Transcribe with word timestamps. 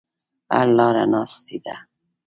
حل 0.53 0.69
لاره 0.77 1.03
ناستې 1.13 1.57
دي. 1.63 1.75